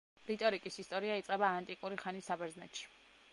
რიტორიკის 0.27 0.79
ისტორია 0.83 1.17
იწყება 1.23 1.51
ანტიკური 1.59 2.01
ხანის 2.05 2.31
საბერძნეთში. 2.33 2.91